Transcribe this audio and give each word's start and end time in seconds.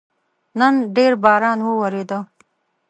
نن 0.59 0.73
ډېر 0.95 1.13
باران 1.23 1.59
وورېده 1.63 2.19